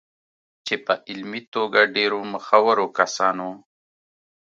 [0.65, 3.49] چې په علمي توګه ډېرو مخورو کسانو